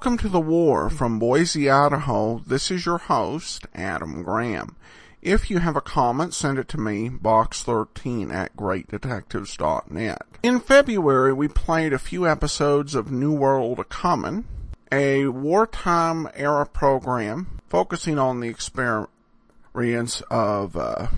[0.00, 2.38] Welcome to the war from Boise, Idaho.
[2.46, 4.74] This is your host, Adam Graham.
[5.20, 10.22] If you have a comment, send it to me, box13 at greatdetectives.net.
[10.42, 14.46] In February, we played a few episodes of New World a Comin',
[14.90, 21.08] a wartime era program focusing on the experience of uh,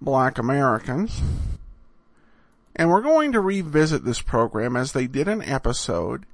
[0.00, 1.22] black Americans.
[2.74, 6.26] And we're going to revisit this program as they did an episode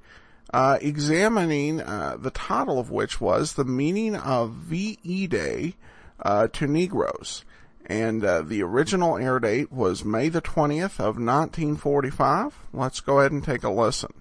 [0.53, 5.75] uh, examining uh, the title of which was The Meaning of VE Day
[6.21, 7.45] uh, to Negroes.
[7.85, 12.53] And uh, the original air date was May the 20th of 1945.
[12.71, 14.13] Let's go ahead and take a listen.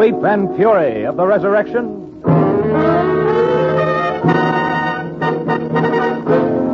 [0.00, 2.22] Sweep and fury of the resurrection.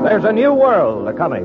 [0.05, 1.43] There's a new world a coming.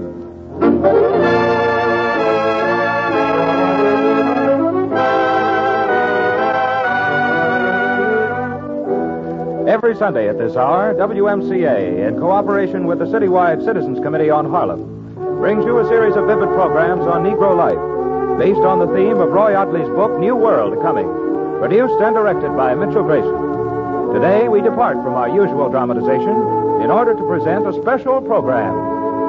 [9.67, 15.15] Every Sunday at this hour, WMCA, in cooperation with the Citywide Citizens Committee on Harlem,
[15.39, 19.29] brings you a series of vivid programs on Negro life, based on the theme of
[19.31, 21.20] Roi Ottley's book, New World Coming
[21.61, 24.15] produced and directed by Mitchell Grayson.
[24.15, 26.33] Today, we depart from our usual dramatization
[26.81, 28.73] in order to present a special program,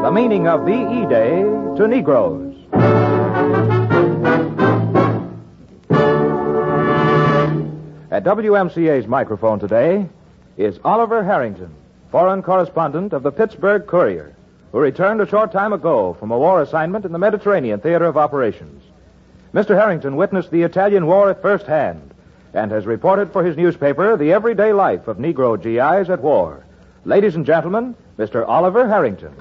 [0.03, 2.57] The Meaning of VE Day to Negroes.
[8.11, 10.09] At WMCA's microphone today
[10.57, 11.75] is Oliver Harrington,
[12.11, 14.35] foreign correspondent of the Pittsburgh Courier,
[14.73, 18.17] who returned a short time ago from a war assignment in the Mediterranean theater of
[18.17, 18.83] operations.
[19.53, 19.77] Mr.
[19.77, 22.12] Harrington witnessed the Italian War at first hand
[22.55, 26.65] and has reported for his newspaper the everyday life of Negro GIs at war.
[27.05, 28.47] Ladies and gentlemen, Mr.
[28.47, 29.35] Oliver Harrington.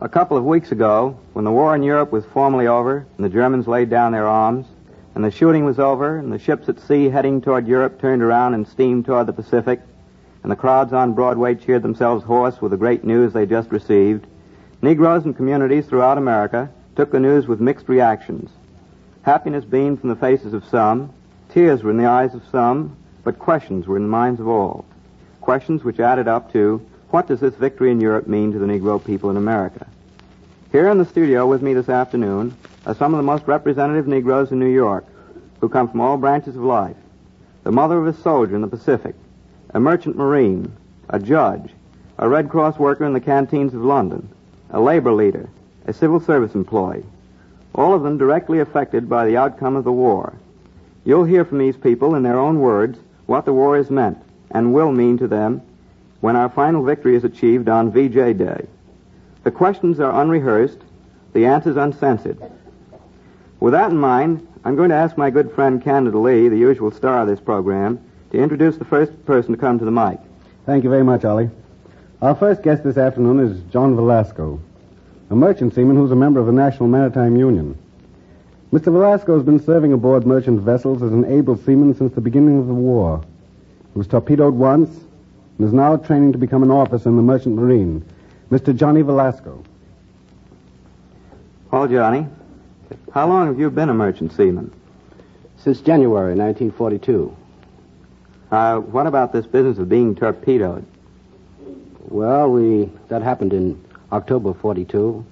[0.00, 3.30] A couple of weeks ago, when the war in Europe was formally over and the
[3.30, 4.66] Germans laid down their arms,
[5.14, 8.54] and the shooting was over, and the ships at sea heading toward Europe turned around
[8.54, 9.80] and steamed toward the Pacific,
[10.42, 14.26] and the crowds on Broadway cheered themselves hoarse with the great news they just received,
[14.80, 18.50] Negroes and communities throughout America took the news with mixed reactions.
[19.22, 21.12] Happiness beamed from the faces of some,
[21.48, 24.84] tears were in the eyes of some, but questions were in the minds of all.
[25.40, 29.02] Questions which added up to what does this victory in Europe mean to the Negro
[29.02, 29.86] people in America?
[30.70, 34.50] Here in the studio with me this afternoon are some of the most representative Negroes
[34.50, 35.04] in New York
[35.60, 36.96] who come from all branches of life.
[37.62, 39.14] The mother of a soldier in the Pacific,
[39.70, 40.72] a merchant marine,
[41.08, 41.70] a judge,
[42.18, 44.28] a Red Cross worker in the canteens of London,
[44.70, 45.48] a labor leader,
[45.86, 47.04] a civil service employee,
[47.74, 50.34] all of them directly affected by the outcome of the war.
[51.04, 54.18] You'll hear from these people in their own words what the war has meant
[54.50, 55.62] and will mean to them
[56.20, 58.66] when our final victory is achieved on VJ Day.
[59.42, 60.78] The questions are unrehearsed,
[61.32, 62.38] the answers uncensored.
[63.58, 66.92] With that in mind, I'm going to ask my good friend Canada Lee, the usual
[66.92, 67.98] star of this program,
[68.30, 70.18] to introduce the first person to come to the mic.
[70.66, 71.50] Thank you very much, Ollie.
[72.20, 74.60] Our first guest this afternoon is John Velasco
[75.32, 77.78] a merchant seaman who's a member of the National Maritime Union.
[78.70, 78.92] Mr.
[78.92, 82.66] Velasco has been serving aboard merchant vessels as an able seaman since the beginning of
[82.66, 83.24] the war.
[83.94, 84.94] He was torpedoed once
[85.56, 88.04] and is now training to become an officer in the merchant marine.
[88.50, 88.76] Mr.
[88.76, 89.64] Johnny Velasco.
[91.70, 92.26] Well, Johnny,
[93.14, 94.70] how long have you been a merchant seaman?
[95.56, 97.34] Since January 1942.
[98.50, 100.84] Uh, what about this business of being torpedoed?
[102.08, 103.82] Well, we that happened in
[104.12, 105.24] October 42,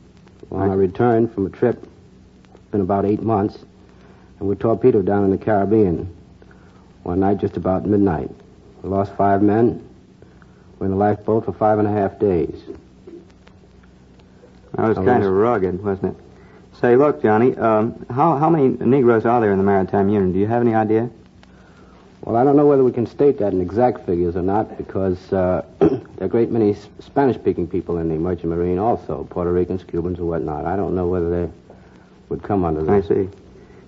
[0.48, 1.86] when I returned from a trip.
[2.54, 3.58] It's been about eight months,
[4.38, 6.16] and we torpedoed down in the Caribbean
[7.02, 8.30] one night just about midnight.
[8.82, 9.86] We lost five men.
[10.78, 12.58] We're in a lifeboat for five and a half days.
[14.76, 16.24] That was kind of rugged, wasn't it?
[16.80, 20.32] Say, look, Johnny, um, how, how many Negroes are there in the Maritime Union?
[20.32, 21.10] Do you have any idea?
[22.22, 25.32] Well, I don't know whether we can state that in exact figures or not because
[25.32, 29.84] uh, there are a great many Spanish-speaking people in the merchant marine also, Puerto Ricans,
[29.84, 30.66] Cubans, and whatnot.
[30.66, 31.52] I don't know whether they
[32.28, 32.92] would come under that.
[32.92, 33.28] I see.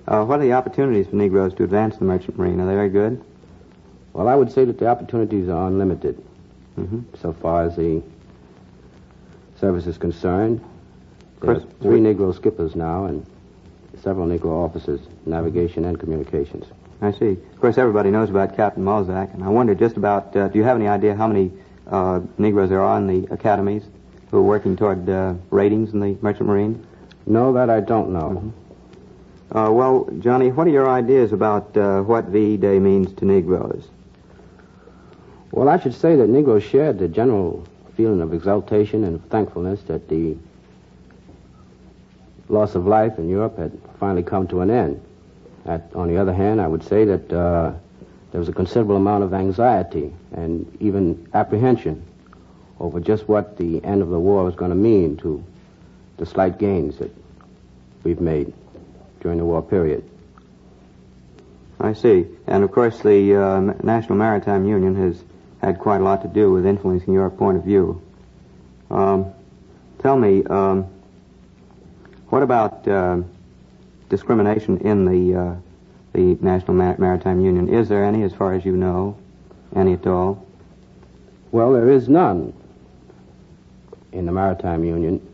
[0.09, 2.59] Uh, what are the opportunities for Negroes to advance the merchant marine?
[2.59, 3.23] Are they very good?
[4.15, 6.23] Well, I would say that the opportunities are unlimited
[6.79, 7.01] mm-hmm.
[7.21, 8.03] so far as the
[9.61, 10.65] service is concerned.
[11.41, 13.27] There are three Negro skippers now and
[14.03, 16.65] several Negro officers, navigation and communications.
[17.03, 17.33] I see.
[17.33, 20.65] Of course, everybody knows about Captain Mulzac, and I wonder just about, uh, do you
[20.65, 21.53] have any idea how many
[21.89, 23.83] uh, Negroes there are in the academies?
[24.33, 26.85] who are working toward uh, ratings in the Merchant Marine?
[27.27, 28.53] No, that I don't know.
[29.55, 33.87] Uh, well, Johnny, what are your ideas about uh, what VE Day means to Negroes?
[35.51, 37.63] Well, I should say that Negroes shared the general
[37.95, 40.35] feeling of exultation and thankfulness that the
[42.49, 45.03] loss of life in Europe had finally come to an end.
[45.65, 47.73] At, on the other hand, I would say that uh,
[48.31, 52.05] there was a considerable amount of anxiety and even apprehension
[52.81, 55.45] over just what the end of the war was going to mean to
[56.17, 57.15] the slight gains that
[58.03, 58.53] we've made
[59.21, 60.09] during the war period.
[61.81, 62.27] I see.
[62.47, 65.23] And of course, the uh, National Maritime Union has
[65.61, 68.03] had quite a lot to do with influencing your point of view.
[68.91, 69.33] Um,
[70.01, 70.87] tell me, um,
[72.29, 73.19] what about uh,
[74.13, 75.55] discrimination in the uh,
[76.13, 77.69] the National Mar- Maritime Union?
[77.69, 79.17] Is there any, as far as you know,
[79.75, 80.47] any at all?
[81.51, 82.53] Well, there is none
[84.13, 85.27] in the Maritime Union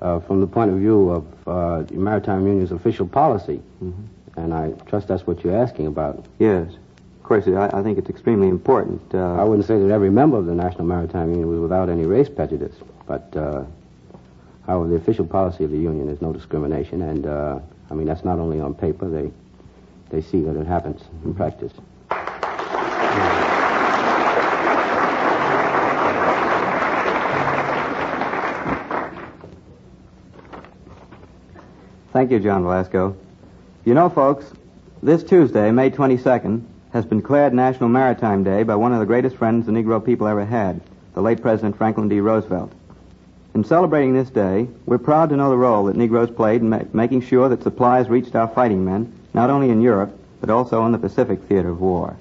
[0.00, 3.60] uh, from the point of view of uh, the Maritime Union's official policy.
[3.84, 4.40] Mm-hmm.
[4.40, 6.24] And I trust that's what you're asking about.
[6.38, 6.72] Yes.
[7.18, 9.02] Of course, I, I think it's extremely important.
[9.12, 12.06] Uh, I wouldn't say that every member of the National Maritime Union was without any
[12.06, 12.76] race prejudice,
[13.06, 13.64] but uh,
[14.66, 17.58] however, the official policy of the union is no discrimination, and uh,
[17.90, 19.30] I mean that's not only on paper; they
[20.10, 21.72] they see that it happens in practice.
[32.12, 33.16] Thank you, John Velasco.
[33.84, 34.50] You know, folks,
[35.02, 39.36] this Tuesday, May 22nd, has been declared National Maritime Day by one of the greatest
[39.36, 40.80] friends the Negro people ever had,
[41.14, 42.20] the late President Franklin D.
[42.20, 42.72] Roosevelt.
[43.58, 46.84] In celebrating this day, we're proud to know the role that Negroes played in ma-
[46.92, 50.92] making sure that supplies reached our fighting men, not only in Europe, but also in
[50.92, 52.16] the Pacific theater of war.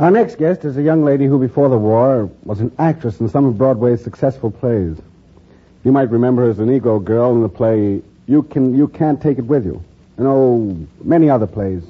[0.00, 3.28] Our next guest is a young lady who, before the war, was an actress in
[3.28, 4.96] some of Broadway's successful plays.
[5.84, 9.22] You might remember her as a Negro girl in the play You Can You Can't
[9.22, 9.84] Take It With You,
[10.16, 11.84] and oh, many other plays.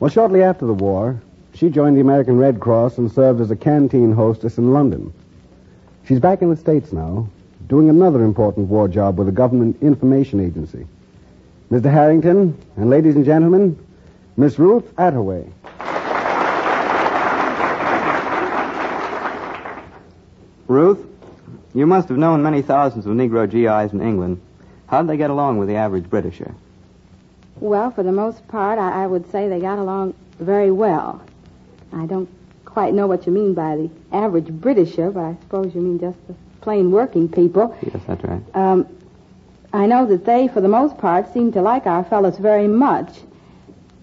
[0.00, 1.22] Well, shortly after the war,
[1.54, 5.12] she joined the American Red Cross and served as a canteen hostess in London.
[6.08, 7.28] She's back in the States now,
[7.68, 10.86] doing another important war job with the Government Information Agency.
[11.70, 11.92] Mr.
[11.92, 13.78] Harrington, and ladies and gentlemen,
[14.34, 15.52] Miss Ruth Attaway.
[20.66, 21.06] Ruth,
[21.74, 24.40] you must have known many thousands of Negro GIs in England.
[24.86, 26.54] How did they get along with the average Britisher?
[27.56, 31.20] Well, for the most part, I, I would say they got along very well.
[31.92, 32.30] I don't
[32.68, 36.18] quite know what you mean by the average Britisher, but I suppose you mean just
[36.28, 37.76] the plain working people.
[37.82, 38.42] Yes, that's right.
[38.54, 38.86] Um,
[39.72, 43.20] I know that they, for the most part, seem to like our fellows very much.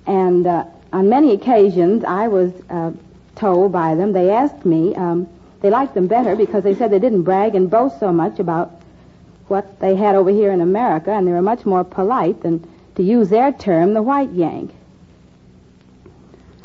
[0.08, 2.92] And uh, on many occasions, I was uh,
[3.36, 5.28] told by them, they asked me, um,
[5.62, 8.72] they liked them better because they said they didn't brag and boast so much about
[9.48, 13.04] what they had over here in America, and they were much more polite than, to
[13.04, 14.74] use their term, the white yank.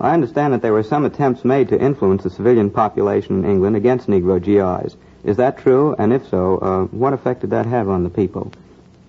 [0.00, 3.76] I understand that there were some attempts made to influence the civilian population in England
[3.76, 4.96] against Negro GIs.
[5.24, 5.94] Is that true?
[5.98, 8.52] And if so, uh, what effect did that have on the people?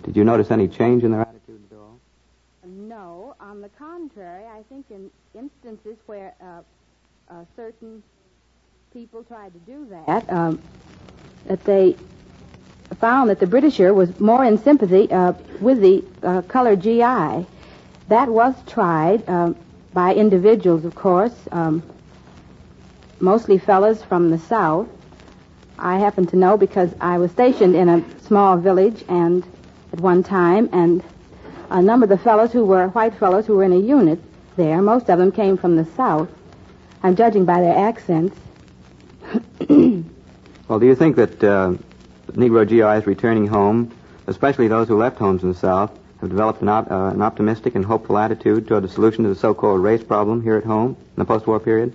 [0.03, 2.00] Did you notice any change in their attitude at all?
[2.65, 6.62] No, on the contrary, I think in instances where uh,
[7.29, 8.03] uh, certain
[8.91, 10.62] people tried to do that, um,
[11.45, 11.95] that they
[13.00, 17.45] found that the Britisher was more in sympathy uh, with the uh, colored GI.
[18.10, 19.55] That was tried um,
[19.93, 21.83] by individuals, of course, um,
[23.19, 24.88] mostly fellows from the South.
[25.77, 29.43] I happen to know because I was stationed in a small village and
[29.91, 31.03] at one time, and
[31.69, 34.19] a number of the fellows who were white fellows who were in a unit
[34.55, 36.29] there, most of them came from the South.
[37.03, 38.38] I'm judging by their accents.
[40.71, 41.74] Well, do you think that uh,
[42.31, 43.91] Negro GIs returning home,
[44.27, 45.91] especially those who left homes in the South,
[46.22, 49.36] have developed an, op- uh, an optimistic and hopeful attitude toward the solution to the
[49.36, 51.94] so-called race problem here at home in the post-war period?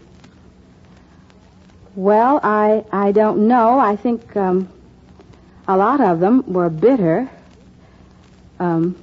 [1.94, 3.78] Well, I I don't know.
[3.78, 4.68] I think um,
[5.66, 7.30] a lot of them were bitter.
[8.58, 8.96] Um,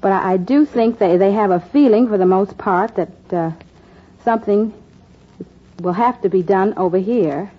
[0.00, 3.32] but I, I do think they, they have a feeling, for the most part, that
[3.32, 3.50] uh,
[4.24, 4.72] something
[5.80, 7.50] will have to be done over here.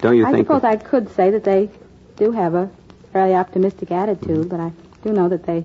[0.00, 0.46] Don't you I think?
[0.50, 1.68] I suppose that- I could say that they
[2.16, 2.70] do have a
[3.12, 5.64] fairly optimistic attitude, but I do know that they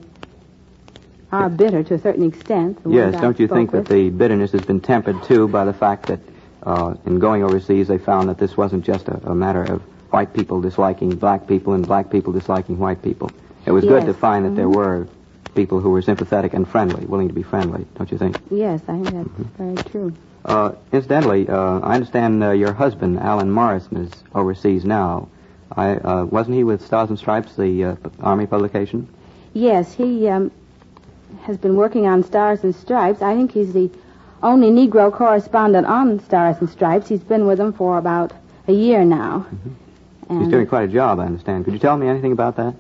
[1.32, 2.80] are bitter to a certain extent.
[2.88, 6.20] Yes, don't you think that the bitterness has been tempered too by the fact that
[6.64, 10.34] uh, in going overseas they found that this wasn't just a, a matter of white
[10.34, 13.30] people disliking black people and black people disliking white people.
[13.66, 14.76] It was good to find that there mhm.
[14.76, 15.08] were
[15.54, 18.40] people who were sympathetic and friendly, willing to be friendly, don't you think?
[18.50, 20.14] Yes, I think that's very true.
[20.46, 25.28] Uh, incidentally, uh, I understand uh, your husband, Alan Morrison, is overseas now.
[25.76, 29.08] I, uh, wasn't he with Stars and Stripes, the uh, Army publication?
[29.54, 30.52] Yes, he um,
[31.42, 33.22] has been working on Stars and Stripes.
[33.22, 33.90] I think he's the
[34.42, 37.10] only Negro correspondent on Stars and Stripes.
[37.10, 38.34] He's been with them for about
[38.68, 39.46] a year now.
[39.50, 40.40] Mm-hmm.
[40.40, 41.66] He's doing quite a job, I understand.
[41.66, 42.76] Could you tell me anything about that?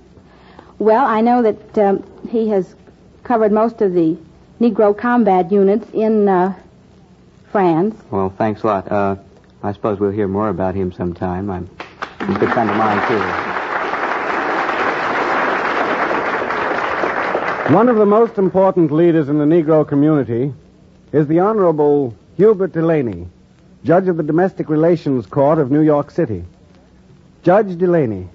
[0.79, 2.75] Well, I know that um, he has
[3.24, 4.17] covered most of the
[4.60, 6.53] Negro combat units in uh,
[7.51, 7.96] France.
[8.12, 8.91] Well, thanks a lot.
[8.91, 9.15] Uh,
[9.63, 11.50] I suppose we'll hear more about him sometime.
[11.50, 11.70] I'm
[12.27, 13.57] he's a good friend of mine, too.
[17.74, 20.53] One of the most important leaders in the Negro community
[21.12, 23.27] is the Honorable Hubert Delany,
[23.84, 26.46] Judge of the Domestic Relations Court of New York City.
[27.43, 28.29] Judge Delany.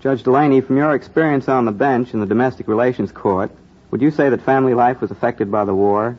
[0.00, 3.50] Judge Delany, from your experience on the bench in the Domestic Relations Court,
[3.90, 6.18] would you say that family life was affected by the war?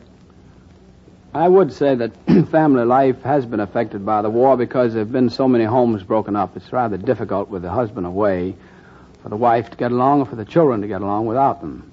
[1.36, 2.12] I would say that
[2.50, 6.02] family life has been affected by the war because there have been so many homes
[6.02, 6.56] broken up.
[6.56, 8.54] It's rather difficult with the husband away
[9.22, 11.92] for the wife to get along or for the children to get along without them.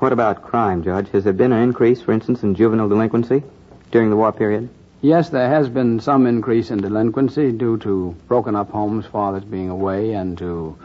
[0.00, 1.08] What about crime, Judge?
[1.10, 3.44] Has there been an increase, for instance, in juvenile delinquency
[3.92, 4.68] during the war period?
[5.00, 9.70] Yes, there has been some increase in delinquency due to broken up homes, fathers being
[9.70, 10.76] away, and to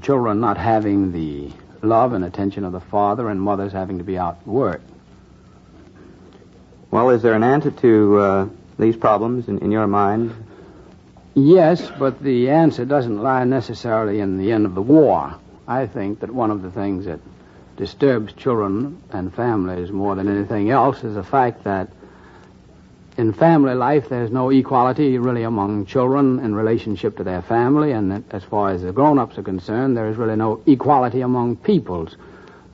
[0.00, 1.50] children not having the
[1.82, 4.80] love and attention of the father, and mothers having to be out at work.
[6.92, 10.34] Well, is there an answer to uh, these problems in, in your mind?
[11.34, 15.34] Yes, but the answer doesn't lie necessarily in the end of the war.
[15.66, 17.20] I think that one of the things that
[17.78, 21.88] disturbs children and families more than anything else is the fact that
[23.16, 28.22] in family life, there's no equality really among children in relationship to their family, and
[28.30, 32.16] as far as the grown-ups are concerned, there is really no equality among peoples.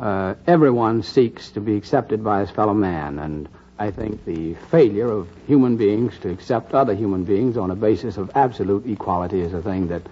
[0.01, 3.49] Uh, everyone seeks to be accepted by his fellow man, and
[3.81, 8.17] I think the failure of human beings to accept other human beings on a basis
[8.17, 10.03] of absolute equality is a thing that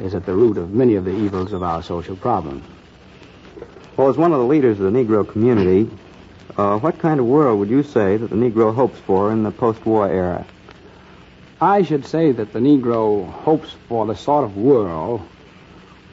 [0.00, 2.64] is at the root of many of the evils of our social problems.
[3.98, 5.90] Well, as one of the leaders of the Negro community,
[6.56, 9.50] uh, what kind of world would you say that the Negro hopes for in the
[9.50, 10.46] post-war era?
[11.60, 15.20] I should say that the Negro hopes for the sort of world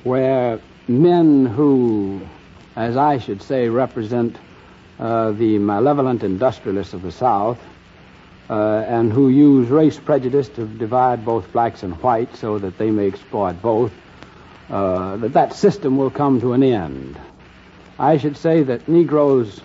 [0.04, 2.28] where men who,
[2.76, 4.38] as I should say, represent
[5.00, 7.58] uh, the malevolent industrialists of the South
[8.50, 12.92] uh, and who use race prejudice to divide both blacks and whites so that they
[12.92, 13.92] may exploit both,
[14.70, 17.20] uh, that that system will come to an end.
[17.98, 19.62] I should say that Negroes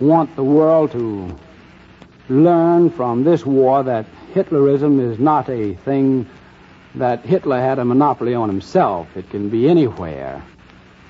[0.00, 1.38] want the world to
[2.28, 6.28] learn from this war that Hitlerism is not a thing
[6.94, 9.16] that Hitler had a monopoly on himself.
[9.16, 10.42] It can be anywhere.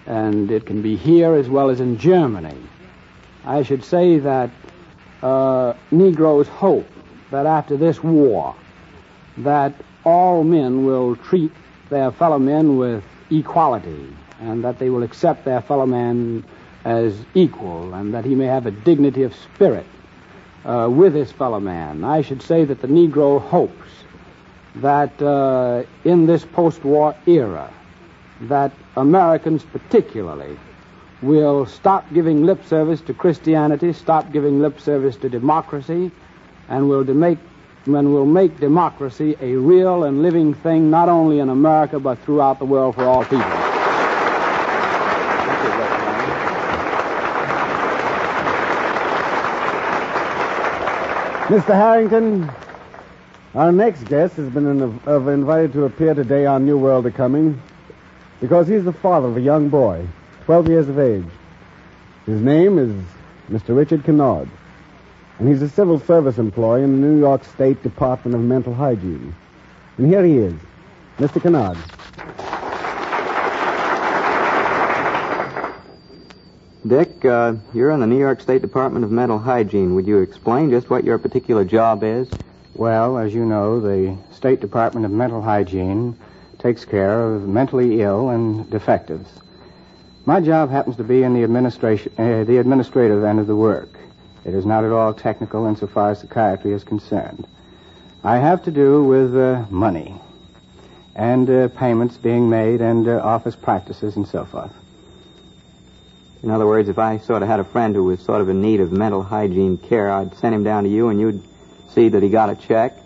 [0.07, 2.57] And it can be here as well as in Germany.
[3.45, 4.51] I should say that
[5.23, 6.89] uh, Negroes hope
[7.31, 8.55] that after this war,
[9.39, 11.53] that all men will treat
[11.89, 16.45] their fellow men with equality, and that they will accept their fellow man
[16.85, 19.87] as equal and that he may have a dignity of spirit
[20.65, 22.05] uh, with his fellow man.
[22.05, 23.89] I should say that the Negro hopes
[24.77, 27.73] that uh, in this post-war era,
[28.43, 30.57] that Americans particularly
[31.23, 36.11] will stop giving lip service to Christianity, stop giving lip service to democracy,
[36.69, 37.39] and will make
[37.87, 42.59] and will make democracy a real and living thing not only in America but throughout
[42.59, 43.41] the world for all people.
[51.51, 51.75] Mr.
[51.75, 52.49] Harrington,
[53.57, 54.83] our next guest has been in,
[55.29, 57.61] invited to appear today on New World of Coming
[58.41, 60.07] because he's the father of a young boy,
[60.51, 61.31] 12 years of age.
[62.27, 62.91] His name is
[63.53, 63.77] Mr.
[63.77, 64.49] Richard Kennard,
[65.39, 69.33] and he's a civil service employee in the New York State Department of Mental Hygiene.
[69.97, 70.55] And here he is,
[71.19, 71.41] Mr.
[71.41, 71.79] Kennard.
[76.85, 79.95] Dick, uh, you're in the New York State Department of Mental Hygiene.
[79.95, 82.29] Would you explain just what your particular job is?
[82.75, 86.19] Well, as you know, the State Department of Mental Hygiene
[86.59, 89.31] takes care of mentally ill and defectives.
[90.27, 93.89] My job happens to be in the administration, uh, the administrative end of the work.
[94.45, 97.47] It is not at all technical insofar as psychiatry is concerned.
[98.23, 100.15] I have to do with uh, money
[101.15, 104.73] and uh, payments being made and uh, office practices and so forth.
[106.43, 108.61] In other words, if I sort of had a friend who was sort of in
[108.61, 111.43] need of mental hygiene care, I'd send him down to you and you'd
[111.95, 112.97] see that he got a check?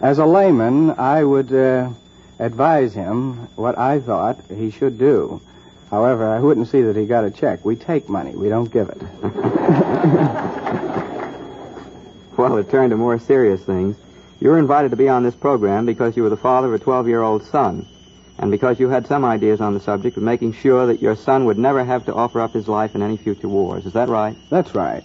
[0.00, 1.90] As a layman, I would uh,
[2.38, 5.40] advise him what I thought he should do.
[5.90, 7.64] However, I wouldn't see that he got a check.
[7.64, 9.02] We take money, we don't give it.
[12.40, 13.96] Well, to turn to more serious things,
[14.40, 16.82] you were invited to be on this program because you were the father of a
[16.82, 17.84] 12 year old son,
[18.38, 21.44] and because you had some ideas on the subject of making sure that your son
[21.44, 23.84] would never have to offer up his life in any future wars.
[23.84, 24.34] Is that right?
[24.48, 25.04] That's right.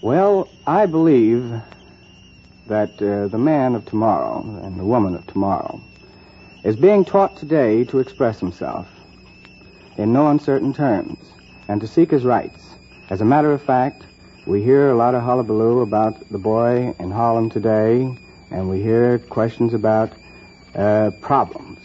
[0.00, 1.50] Well, I believe
[2.68, 5.80] that uh, the man of tomorrow and the woman of tomorrow
[6.62, 8.86] is being taught today to express himself
[9.96, 11.18] in no uncertain terms
[11.68, 12.62] and to seek his rights.
[13.10, 14.02] As a matter of fact,
[14.46, 18.14] we hear a lot of hullabaloo about the boy in Harlem today,
[18.50, 20.12] and we hear questions about
[20.74, 21.78] uh, problems.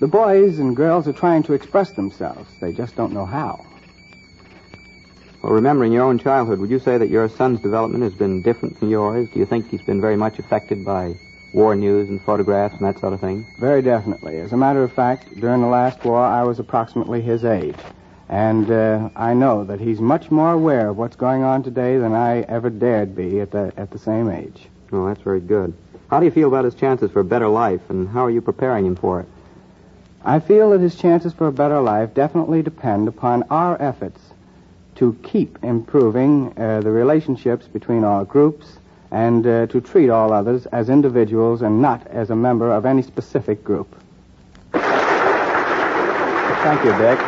[0.00, 2.48] The boys and girls are trying to express themselves.
[2.60, 3.66] They just don't know how.
[5.42, 8.78] Well, remembering your own childhood, would you say that your son's development has been different
[8.78, 9.28] from yours?
[9.30, 11.16] Do you think he's been very much affected by
[11.52, 13.46] war news and photographs and that sort of thing?
[13.58, 14.38] Very definitely.
[14.38, 17.76] As a matter of fact, during the last war, I was approximately his age.
[18.28, 22.12] And uh, I know that he's much more aware of what's going on today than
[22.12, 24.68] I ever dared be at the, at the same age.
[24.92, 25.74] Oh, that's very good.
[26.10, 28.40] How do you feel about his chances for a better life, and how are you
[28.40, 29.28] preparing him for it?
[30.24, 34.20] I feel that his chances for a better life definitely depend upon our efforts
[34.96, 38.78] to keep improving uh, the relationships between our groups
[39.10, 43.02] and uh, to treat all others as individuals and not as a member of any
[43.02, 43.94] specific group.
[46.62, 47.18] Thank you, Dick.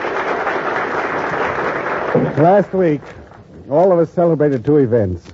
[2.38, 3.00] Last week,
[3.70, 5.26] all of us celebrated two events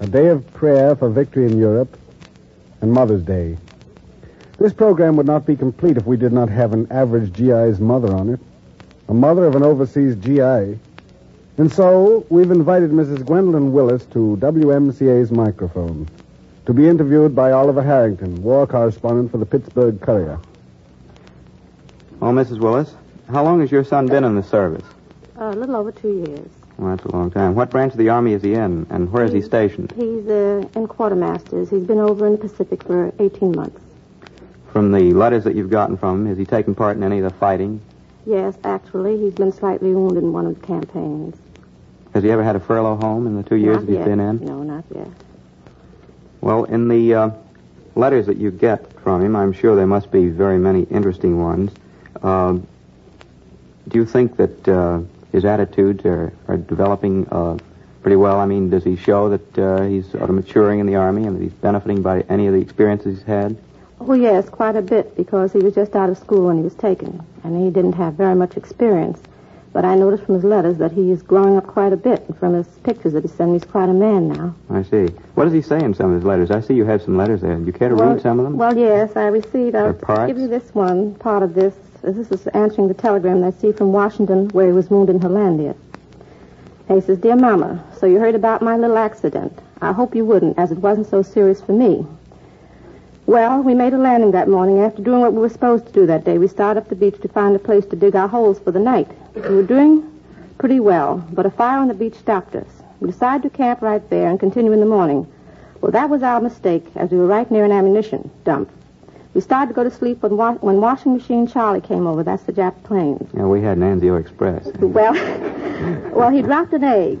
[0.00, 1.98] a day of prayer for victory in Europe
[2.80, 3.56] and Mother's Day.
[4.58, 8.14] This program would not be complete if we did not have an average GI's mother
[8.14, 8.40] on it,
[9.08, 10.78] a mother of an overseas GI.
[11.56, 13.24] And so we've invited Mrs.
[13.24, 16.08] Gwendolyn Willis to WMCA's microphone
[16.66, 20.40] to be interviewed by Oliver Harrington, war correspondent for the Pittsburgh Courier.
[22.20, 22.58] Oh, Mrs.
[22.58, 22.94] Willis,
[23.30, 24.84] how long has your son been in the service?
[25.36, 26.48] A little over two years.
[26.76, 27.54] Well, that's a long time.
[27.54, 29.92] What branch of the Army is he in, and where is he stationed?
[29.92, 31.70] He's uh, in quartermasters.
[31.70, 33.80] He's been over in the Pacific for 18 months.
[34.72, 37.24] From the letters that you've gotten from him, has he taken part in any of
[37.24, 37.80] the fighting?
[38.26, 41.36] Yes, actually, he's been slightly wounded in one of the campaigns.
[42.14, 44.04] Has he ever had a furlough home in the two years not that he's yet.
[44.06, 44.44] been in?
[44.44, 45.08] No, not yet.
[46.40, 47.30] Well, in the uh,
[47.94, 51.72] letters that you get from him, I'm sure there must be very many interesting ones.
[52.22, 52.66] Um
[53.88, 55.00] do you think that uh,
[55.32, 57.58] his attitudes are, are developing uh,
[58.02, 58.40] pretty well?
[58.40, 61.36] I mean, does he show that uh, he's sort of maturing in the Army and
[61.36, 63.56] that he's benefiting by any of the experiences he's had?
[64.00, 66.74] Oh, yes, quite a bit, because he was just out of school when he was
[66.74, 69.20] taken, and he didn't have very much experience.
[69.74, 72.38] But I noticed from his letters that he is growing up quite a bit, and
[72.38, 74.54] from his pictures that he sent me, he's quite a man now.
[74.70, 75.06] I see.
[75.34, 76.52] What does he say in some of his letters?
[76.52, 77.56] I see you have some letters there.
[77.56, 78.56] Do you care to well, read some of them?
[78.56, 79.74] Well, yes, I received.
[79.74, 80.28] I'll parts?
[80.28, 81.74] give you this one, part of this.
[82.02, 85.20] This is answering the telegram that I see from Washington where he was wounded in
[85.20, 85.74] Hollandia.
[86.86, 89.58] He says, Dear Mama, so you heard about my little accident.
[89.80, 92.06] I hope you wouldn't, as it wasn't so serious for me.
[93.26, 94.80] Well, we made a landing that morning.
[94.80, 97.18] After doing what we were supposed to do that day, we started up the beach
[97.22, 99.08] to find a place to dig our holes for the night.
[99.34, 100.10] We were doing
[100.58, 102.66] pretty well, but a fire on the beach stopped us.
[103.00, 105.26] We decided to camp right there and continue in the morning.
[105.80, 108.70] Well, that was our mistake, as we were right near an ammunition dump.
[109.32, 112.22] We started to go to sleep when, wa- when washing machine Charlie came over.
[112.22, 113.26] That's the Jap plane.
[113.34, 114.66] Yeah, we had an Anzio Express.
[114.78, 115.12] Well,
[116.14, 117.20] well, he dropped an egg.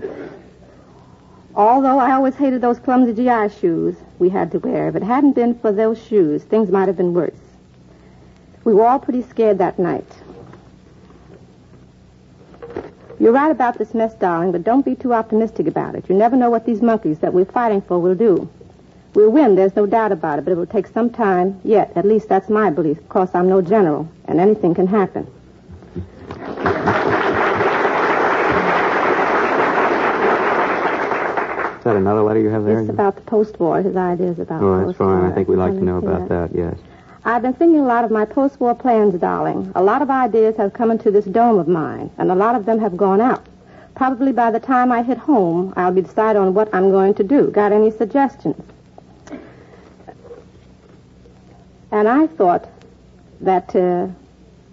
[1.56, 5.34] Although I always hated those clumsy GI shoes we had to wear, if it hadn't
[5.34, 7.32] been for those shoes, things might have been worse.
[8.64, 10.06] We were all pretty scared that night.
[13.20, 16.08] You're right about this mess, darling, but don't be too optimistic about it.
[16.08, 18.48] You never know what these monkeys that we're fighting for will do.
[19.14, 21.92] We'll win, there's no doubt about it, but it will take some time yet.
[21.94, 22.98] At least that's my belief.
[22.98, 25.28] Of course, I'm no general, and anything can happen.
[31.84, 32.80] Is that another letter you have there?
[32.80, 35.20] It's about the post-war, his ideas about Oh, that's post-war.
[35.20, 35.30] fine.
[35.30, 36.78] I think we'd like to know about that, yes.
[37.26, 39.70] I've been thinking a lot of my post-war plans, darling.
[39.74, 42.64] A lot of ideas have come into this dome of mine, and a lot of
[42.64, 43.44] them have gone out.
[43.94, 47.22] Probably by the time I hit home, I'll be decided on what I'm going to
[47.22, 47.50] do.
[47.50, 48.64] Got any suggestions?
[51.92, 52.66] And I thought
[53.42, 54.06] that uh,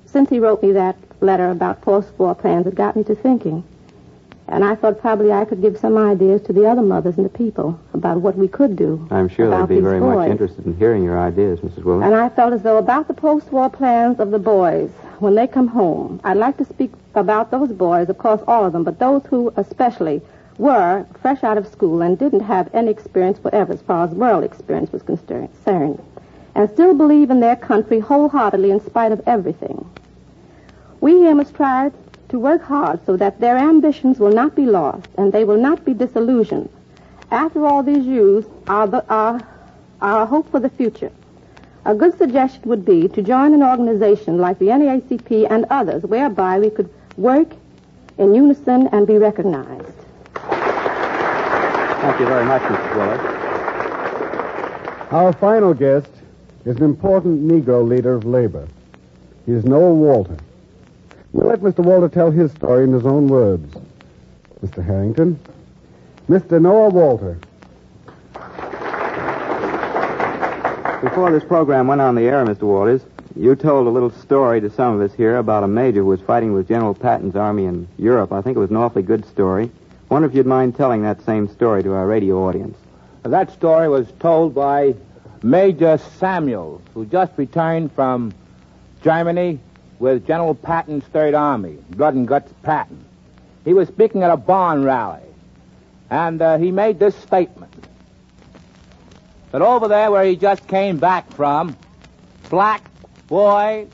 [0.06, 3.66] since he wrote me that letter about post-war plans, it got me to thinking.
[4.52, 7.30] And I thought probably I could give some ideas to the other mothers and the
[7.30, 9.08] people about what we could do.
[9.10, 10.16] I'm sure they'd be very boys.
[10.16, 11.86] much interested in hearing your ideas, Mrs.
[11.86, 12.06] Willis.
[12.06, 15.68] And I felt as though about the post-war plans of the boys when they come
[15.68, 16.20] home.
[16.26, 19.54] I'd like to speak about those boys, of course, all of them, but those who
[19.56, 20.22] especially
[20.58, 24.44] were fresh out of school and didn't have any experience whatever as far as world
[24.44, 26.00] experience was concerned.
[26.54, 29.90] and still believe in their country wholeheartedly in spite of everything.
[31.00, 31.92] We here must try
[32.32, 35.84] to work hard so that their ambitions will not be lost and they will not
[35.86, 36.70] be disillusioned.
[37.30, 39.40] After all, these youths are, the, are,
[40.02, 41.12] are hope for the future.
[41.86, 46.60] A good suggestion would be to join an organization like the NAACP and others whereby
[46.60, 47.50] we could work
[48.18, 49.94] in unison and be recognized.
[52.02, 52.96] Thank you very much, Mr.
[52.96, 53.20] Willard.
[55.12, 56.10] Our final guest
[56.66, 58.68] is an important Negro leader of labor.
[59.46, 60.38] He is Noah Walter.
[61.34, 61.80] We'll let Mr.
[61.80, 63.76] Walter tell his story in his own words.
[64.64, 64.86] Mr.
[64.86, 65.40] Harrington.
[66.30, 66.62] Mr.
[66.62, 67.40] Noah Walter.
[71.02, 72.64] Before this program went on the air, Mr.
[72.64, 73.02] Walters,
[73.36, 76.22] you told a little story to some of us here about a major who was
[76.22, 78.32] fighting with General Patton's army in Europe.
[78.32, 79.72] I think it was an awfully good story.
[80.10, 82.78] Wonder if you'd mind telling that same story to our radio audience.
[83.24, 84.96] That story was told by
[85.42, 88.34] Major Samuels, who just returned from
[89.02, 89.60] Germany
[90.02, 93.06] with General Patton's Third Army, Blood and Guts Patton.
[93.64, 95.22] He was speaking at a barn rally,
[96.10, 97.72] and uh, he made this statement
[99.52, 101.78] that over there where he just came back from,
[102.50, 102.84] black
[103.28, 103.88] boys,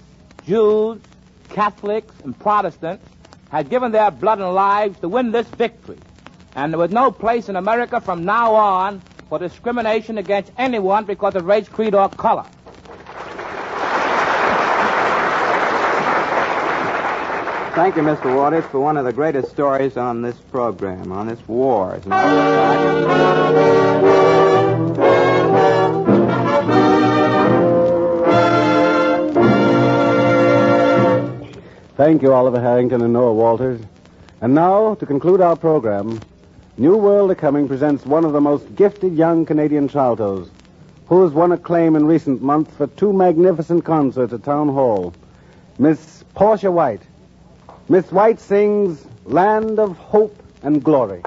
[0.46, 1.02] Jews,
[1.50, 3.06] Catholics, and Protestants
[3.52, 6.00] had given their blood and lives to win this victory.
[6.56, 11.36] And there was no place in America from now on for discrimination against anyone because
[11.36, 12.46] of race, creed, or color.
[17.78, 18.36] Thank you, Mr.
[18.36, 22.00] Waters, for one of the greatest stories on this program, on this war.
[31.96, 33.80] Thank you, Oliver Harrington and Noah Walters.
[34.42, 36.20] And now, to conclude our program,
[36.78, 40.50] New World A Coming presents one of the most gifted young Canadian contraltos,
[41.06, 45.14] who has won acclaim in recent months for two magnificent concerts at Town Hall.
[45.78, 47.04] Miss Portia White.
[47.90, 51.24] Miss White sings Land of Hope and Glory.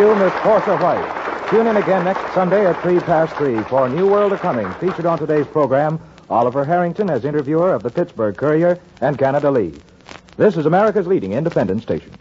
[0.00, 1.50] Miss Portia White.
[1.50, 4.72] Tune in again next Sunday at 3 past 3 for New World of Coming.
[4.80, 9.74] Featured on today's program, Oliver Harrington as interviewer of the Pittsburgh Courier and Canada Lee.
[10.38, 12.12] This is America's leading independent station.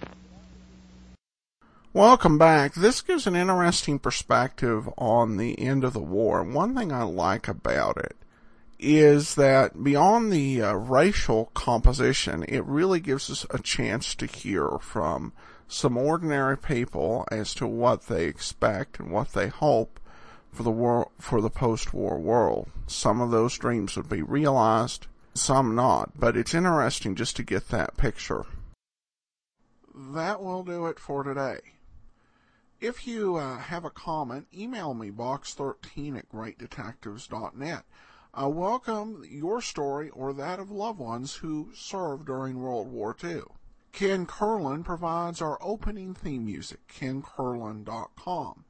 [1.94, 2.74] Welcome back.
[2.74, 6.44] This gives an interesting perspective on the end of the war.
[6.44, 8.18] One thing I like about it
[8.78, 14.68] is that beyond the uh, racial composition, it really gives us a chance to hear
[14.82, 15.32] from
[15.70, 20.00] some ordinary people as to what they expect and what they hope
[20.52, 22.70] for the world, for the post-war world.
[22.88, 25.06] Some of those dreams would be realized,
[25.36, 28.46] some not, but it's interesting just to get that picture.
[29.96, 31.60] That will do it for today.
[32.82, 37.84] If you uh, have a comment, email me box13 at greatdetectives.net.
[38.34, 43.42] I welcome your story or that of loved ones who served during World War II.
[43.92, 48.66] Ken Curlin provides our opening theme music, kencurlin.com.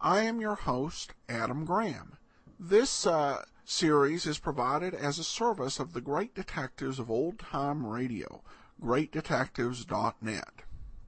[0.00, 2.18] I am your host, Adam Graham.
[2.58, 7.86] This uh, series is provided as a service of the Great Detectives of Old Time
[7.86, 8.42] Radio,
[8.82, 10.63] greatdetectives.net.